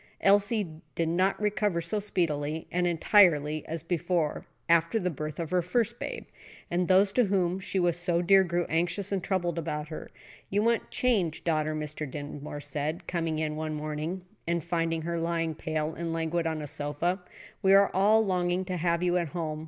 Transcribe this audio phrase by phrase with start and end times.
[0.21, 5.61] Elsie did not recover so speedily and entirely as before, after the birth of her
[5.61, 6.25] first babe;
[6.71, 10.09] and those to whom she was so dear grew anxious and troubled about her.
[10.49, 12.09] "You want change, daughter," Mr.
[12.09, 16.67] Dinsmore said, coming in one morning and finding her lying pale and languid on a
[16.67, 19.59] sofa; "and we are all longing to have you at home.